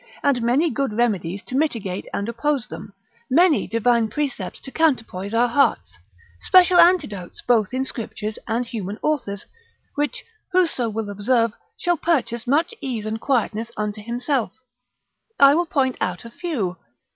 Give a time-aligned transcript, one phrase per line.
[0.23, 2.91] and many good remedies to mitigate and oppose them,
[3.29, 5.99] many divine precepts to counterpoise our hearts,
[6.39, 9.45] special antidotes both in Scriptures and human authors,
[9.93, 14.53] which, whoso will observe, shall purchase much ease and quietness unto himself:
[15.39, 16.77] I will point out a few.